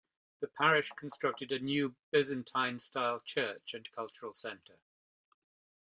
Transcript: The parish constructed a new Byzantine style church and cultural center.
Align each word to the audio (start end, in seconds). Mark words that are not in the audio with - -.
The 0.39 0.47
parish 0.47 0.89
constructed 0.97 1.51
a 1.51 1.59
new 1.59 1.93
Byzantine 2.09 2.79
style 2.79 3.21
church 3.23 3.75
and 3.75 3.87
cultural 3.91 4.33
center. 4.33 4.79